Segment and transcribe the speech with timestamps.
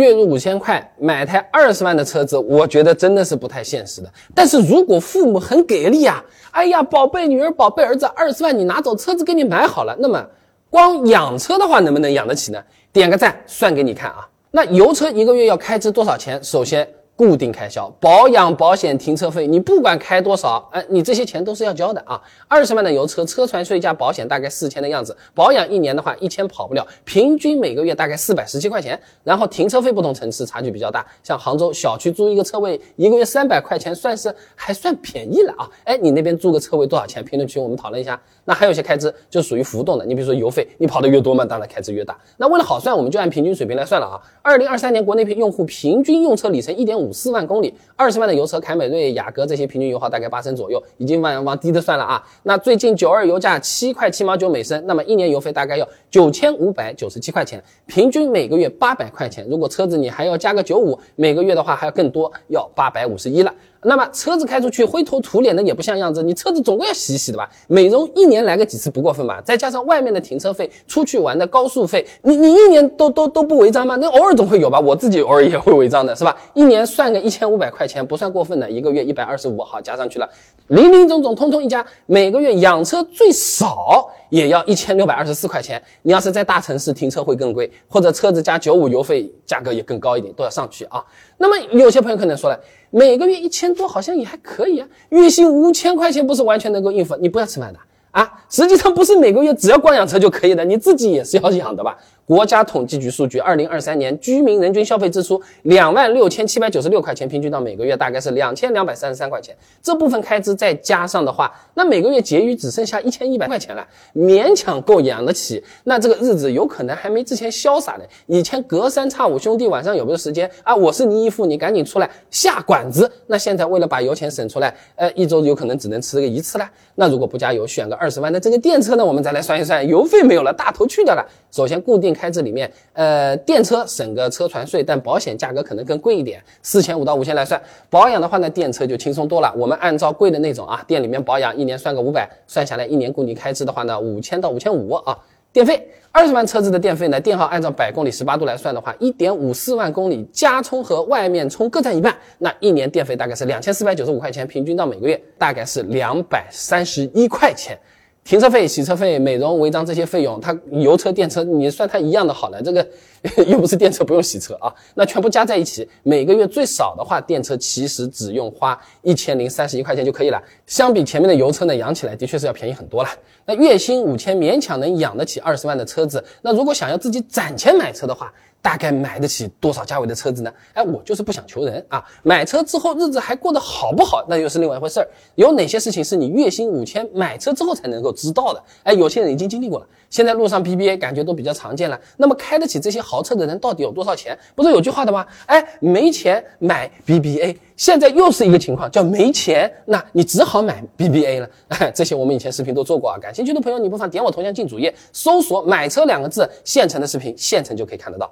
[0.00, 4.10] 月入五千块买台二十万的车子，我觉得真的是不太现实的。
[4.34, 10.24] 但是如果父母很给力啊，哎呀，宝贝女儿、宝贝儿子，二十万你拿走，车子给你买好了，那么
[10.70, 12.62] 光养车的话，能不能养得起呢？
[12.92, 14.26] 点个赞，算给你看啊。
[14.50, 16.42] 那油车一个月要开支多少钱？
[16.42, 16.88] 首先。
[17.20, 22.18] 固定开销，保养、保险、停车费，你不管开多少，哎，你这些钱都是要交的啊。
[22.48, 28.98] 二十万的油车，车船税加保险大概四千的样子，保养一年的话一千跑不了，平均每个月大概四百十七块钱。
[29.22, 35.68] 然后停车费不同城市差距比较大，像杭州小区租一个车位，一个月三百块钱，算是还算便宜了啊。
[35.84, 37.22] 哎，你那边租个车位多少钱？
[37.22, 38.18] 评论区我们讨论一下。
[38.46, 42.16] 那还有些开支就属于浮动的，你比如说油费，你跑的越多嘛，当然开支越大。
[42.38, 44.18] 那为了好算，我们就按平均水平来算了啊。
[44.40, 47.74] 二零二三年国内用户平均用车里程一点五四万公里。
[47.96, 52.22] 二十万的油车，凯美瑞、雅阁这些平均油耗大概八升左右，已经往往低的算了啊。
[52.42, 59.46] 那最近九二油价七块七毛九每升，那么一年油费大概要九千五百九十七块钱，平均每个月八百块钱。
[59.48, 63.54] 如果车子你还要加个九五，每个月的话还要更多，要八百五十一了。
[63.82, 67.48] 那么车子开出去灰头土脸的也不像样子，你车子总归要洗洗的吧？
[67.66, 69.40] 美容一年来个几次不过分吧？
[69.42, 73.96] 再加上外面的停车费、出去玩的高速费，你你一年都都都不违章吗？
[73.96, 74.78] 那偶尔总会有吧？
[74.78, 76.36] 我自己偶尔也会违章的，是吧？
[76.52, 80.28] 一年算个一千五百块钱不算过分的，一个月一百二十五，好加上去了，
[80.68, 85.82] 零零总总通通一家，每个月养车最少也要一千六百二十四块钱。
[86.02, 91.02] 你要是在大城市停车会更贵，或者车子加九五油费价格也更高一点，都要上去啊。
[91.38, 92.60] 那么有些朋友可能说了。
[92.90, 97.16] 每个月一千多好像也还可以啊，月薪五千块钱不是完全能够应付？
[97.16, 97.78] 你不要吃饭的
[98.10, 98.28] 啊！
[98.48, 101.96] 实际上不是每个月只要光养车就可以的，你自己也是要养的吧？
[102.30, 109.52] 国家统计局数据，二零二三年居民人均消费支出两万六千七百九十六块钱，平均到每个月大概是两千两百三十三块钱。
[109.82, 115.60] 这部分开支再加上的话，那每个月结余只剩下一千一百块钱了，勉强够养得起。
[115.82, 118.04] 那这个日子有可能还没之前潇洒呢。
[118.26, 120.72] 以前隔三差五兄弟晚上有没有时间啊？
[120.72, 123.10] 我是你义父，你赶紧出来下馆子。
[123.26, 126.70] 那现在为了把油钱省出来，呃，一周有可能只能吃个一次了。
[126.94, 129.04] 那如果不加油，选个二十万的这个电车呢？
[129.04, 131.26] 我们再来算一算，油费没有了，大头去掉了。
[131.50, 132.10] 首先固定。
[132.20, 137.58] 开支里面，呃，电车省个车船税，但保险价格可能更贵一点，四千五到五千来算。
[137.88, 139.50] 保养的话呢，电车就轻松多了。
[139.56, 145.16] 我们按照贵的那种啊，店里面保养一年算个五百，算下来一年固定开支的话呢，五千到五千五啊。
[145.52, 157.78] 电费二十万车子的电费呢，电耗按照百公里十八度来算的话，一点五四万公里加充和外面充各占一半，那一年电费大概是两千四百九十五块钱，平均到每个月大概是两百三十一块钱。
[158.22, 162.62] 停车费、洗车费、美容、违章这些费用，它油车、电车，你算它一样的好了。
[162.62, 162.86] 这个
[163.48, 170.40] 又不是电车不用洗车啊，那全部加在一起，每个月最少的话，电车其实只用花一千零三十一块钱就可以了。
[170.66, 173.08] 相比前面的油车呢，养起来的确是要便宜很多了。
[173.46, 176.22] 那月薪五千，勉强能养得起二十万的车子。
[176.42, 178.32] 那如果想要自己攒钱买车的话，
[178.62, 180.52] 大概买得起多少价位的车子呢？
[180.74, 182.04] 哎，我就是不想求人啊。
[182.22, 185.08] 买车之后日子还过得好不好，那又是另外一回事儿。
[185.34, 188.62] 有哪些事情是你月薪五千买车之后才能够知道的？
[188.84, 189.86] 哎，有些人已经经历过了。
[190.10, 191.98] 现在路上 BBA 感觉都比较常见了。
[192.16, 194.36] 那么开得起这些豪车的人到底有多少钱？
[194.54, 195.24] 不是有句话的吗？
[195.46, 197.56] 哎，没钱买 BBA。
[197.76, 201.48] 现在又是一个情况，叫没钱，那你只好买 BBA 了。
[201.94, 203.18] 这些我们以前视频都做过啊。
[203.18, 208.30] 感兴趣的朋友，你不妨点我头像进主页，搜索“买车”两个字，现成的视频现成就可以看得到。